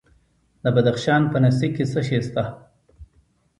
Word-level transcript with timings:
د 0.63 0.65
بدخشان 0.75 1.21
په 1.31 1.37
نسي 1.43 1.67
کې 1.75 1.83
څه 1.91 2.01
شی 2.07 2.19
شته؟ 2.27 2.43